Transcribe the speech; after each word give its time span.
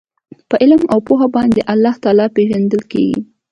په 0.49 0.55
علم 0.61 0.81
او 0.93 0.99
پوهه 1.07 1.27
باندي 1.35 1.61
الله 1.73 1.93
تعالی 2.03 2.27
پېژندل 2.35 2.81
کیږي 2.91 3.19